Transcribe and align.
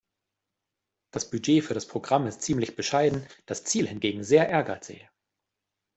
Das 1.11 1.29
Budget 1.29 1.63
für 1.63 1.75
das 1.75 1.87
Programm 1.87 2.25
ist 2.25 2.41
ziemlich 2.41 2.75
bescheiden, 2.75 3.27
das 3.45 3.65
Ziel 3.65 3.87
hingegen 3.87 4.23
sehr 4.23 4.49
ehrgeizig. 4.49 5.07